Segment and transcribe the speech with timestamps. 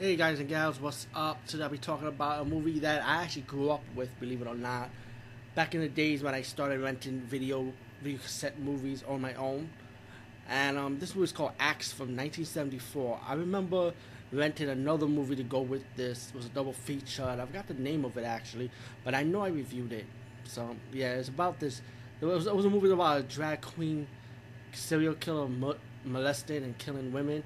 [0.00, 1.44] Hey guys and gals, what's up?
[1.48, 4.46] Today I'll be talking about a movie that I actually grew up with, believe it
[4.46, 4.90] or not.
[5.56, 9.68] Back in the days when I started renting video video cassette movies on my own.
[10.48, 13.22] And um, this movie is called Axe from 1974.
[13.26, 13.92] I remember
[14.30, 16.28] renting another movie to go with this.
[16.32, 17.24] It was a double feature.
[17.24, 18.70] I forgot the name of it actually,
[19.04, 20.06] but I know I reviewed it.
[20.44, 21.82] So yeah, it's about this.
[22.20, 24.06] It was, it was a movie about a drag queen
[24.72, 25.48] serial killer
[26.04, 27.42] molesting and killing women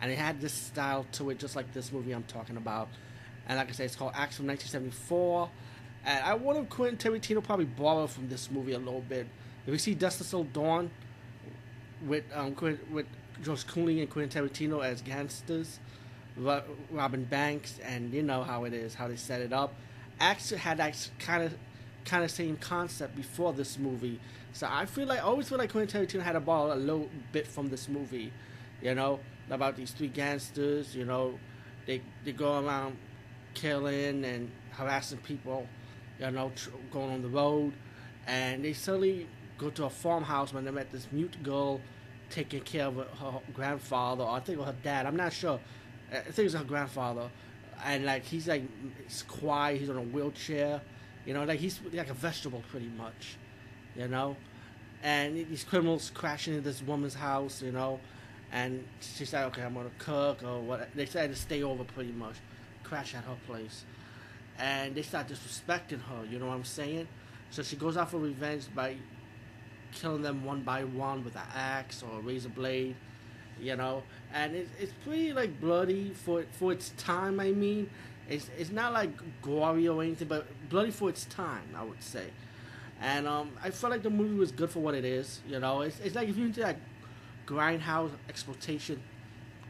[0.00, 2.88] and it had this style to it, just like this movie I'm talking about.
[3.48, 5.50] And like I said, it's called Axe from 1974.
[6.04, 9.26] And I wonder if Quentin Tarantino probably borrowed from this movie a little bit.
[9.66, 10.90] If you see Dusk Till Dawn
[12.06, 12.54] with um,
[12.92, 13.06] with
[13.42, 15.80] George Clooney and Quentin Tarantino as gangsters,
[16.36, 19.74] Robin Banks, and you know how it is, how they set it up.
[20.20, 21.54] Axe had that kind of
[22.04, 24.20] kind of same concept before this movie.
[24.52, 27.10] So I feel like I always feel like Quentin Tarantino had a ball a little
[27.32, 28.32] bit from this movie,
[28.82, 30.94] you know about these three gangsters.
[30.94, 31.38] You know,
[31.86, 32.96] they they go around
[33.54, 35.66] killing and harassing people.
[36.18, 37.74] You know, tr- going on the road,
[38.26, 39.26] and they suddenly
[39.58, 41.80] go to a farmhouse when they met this mute girl
[42.30, 45.06] taking care of her grandfather, or I think her dad.
[45.06, 45.60] I'm not sure.
[46.10, 47.30] I think it was her grandfather,
[47.84, 48.62] and like he's like
[49.04, 49.80] he's quiet.
[49.80, 50.80] He's on a wheelchair.
[51.24, 53.36] You know, like he's like a vegetable pretty much.
[53.96, 54.36] You know,
[55.02, 57.62] and these criminals crashing into this woman's house.
[57.62, 58.00] You know,
[58.52, 62.12] and she said, "Okay, I'm gonna cook or what." They said to stay over pretty
[62.12, 62.36] much,
[62.82, 63.84] crash at her place,
[64.58, 66.24] and they start disrespecting her.
[66.30, 67.08] You know what I'm saying?
[67.50, 68.96] So she goes out for revenge by
[69.92, 72.96] killing them one by one with an axe or a razor blade,
[73.60, 74.02] you know.
[74.32, 77.40] And it's it's pretty like bloody for for its time.
[77.40, 77.88] I mean,
[78.28, 79.10] it's it's not like
[79.42, 82.26] gory or anything, but bloody for its time, I would say.
[83.00, 85.40] And um, I felt like the movie was good for what it is.
[85.48, 86.78] You know, it's it's like if you into like
[87.46, 89.00] grindhouse exploitation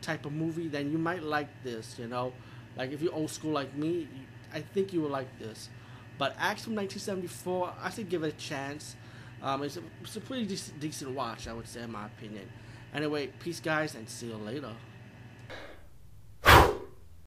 [0.00, 1.96] type of movie, then you might like this.
[1.98, 2.32] You know,
[2.76, 4.08] like if you're old school like me,
[4.52, 5.68] I think you will like this.
[6.18, 8.96] But Axe from 1974, I should give it a chance.
[9.42, 10.46] Um, it's, a, it's a pretty
[10.80, 12.48] decent watch, I would say, in my opinion.
[12.94, 14.72] Anyway, peace, guys, and see you later.